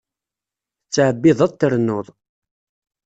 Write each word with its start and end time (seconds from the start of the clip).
Tettɛebbiḍ 0.83 1.39
trennuḍ. 1.51 2.07